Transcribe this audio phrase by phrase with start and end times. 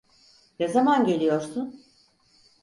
[0.59, 1.81] Ne zaman geliyorsun?